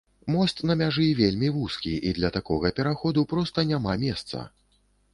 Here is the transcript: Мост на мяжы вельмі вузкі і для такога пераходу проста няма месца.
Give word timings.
Мост 0.35 0.61
на 0.69 0.77
мяжы 0.79 1.05
вельмі 1.19 1.51
вузкі 1.59 1.93
і 2.09 2.15
для 2.21 2.33
такога 2.39 2.75
пераходу 2.81 3.29
проста 3.35 3.71
няма 3.75 3.93
месца. 4.09 4.47